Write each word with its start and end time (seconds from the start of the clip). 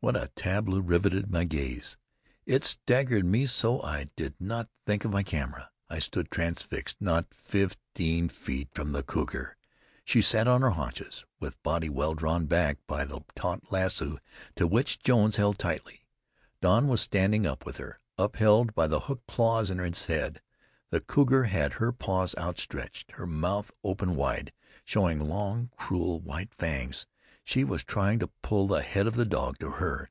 What 0.00 0.16
a 0.16 0.30
tableau 0.36 0.80
rivited 0.80 1.30
my 1.30 1.44
gaze! 1.44 1.96
It 2.44 2.62
staggered 2.62 3.24
me 3.24 3.46
so 3.46 3.80
I 3.80 4.10
did 4.16 4.34
not 4.38 4.68
think 4.84 5.06
of 5.06 5.10
my 5.10 5.22
camera. 5.22 5.70
I 5.88 5.98
stood 5.98 6.30
transfixed 6.30 6.98
not 7.00 7.32
fifteen 7.32 8.28
feet 8.28 8.68
from 8.74 8.92
the 8.92 9.02
cougar. 9.02 9.56
She 10.04 10.20
sat 10.20 10.46
on 10.46 10.60
her 10.60 10.72
haunches 10.72 11.24
with 11.40 11.62
body 11.62 11.88
well 11.88 12.12
drawn 12.12 12.44
back 12.44 12.76
by 12.86 13.06
the 13.06 13.22
taut 13.34 13.72
lasso 13.72 14.18
to 14.56 14.66
which 14.66 15.02
Jones 15.02 15.36
held 15.36 15.58
tightly. 15.58 16.04
Don 16.60 16.86
was 16.86 17.00
standing 17.00 17.46
up 17.46 17.64
with 17.64 17.78
her, 17.78 17.98
upheld 18.18 18.74
by 18.74 18.86
the 18.86 19.00
hooked 19.00 19.26
claws 19.26 19.70
in 19.70 19.78
his 19.78 20.04
head. 20.04 20.42
The 20.90 21.00
cougar 21.00 21.44
had 21.44 21.72
her 21.74 21.92
paws 21.92 22.34
outstretched; 22.36 23.12
her 23.12 23.26
mouth 23.26 23.70
open 23.82 24.16
wide, 24.16 24.52
showing 24.84 25.18
long, 25.18 25.70
cruel, 25.78 26.20
white 26.20 26.52
fangs; 26.54 27.06
she 27.46 27.62
was 27.62 27.84
trying 27.84 28.18
to 28.18 28.26
pull 28.40 28.66
the 28.68 28.80
head 28.80 29.06
of 29.06 29.16
the 29.16 29.24
dog 29.26 29.58
to 29.58 29.72
her. 29.72 30.08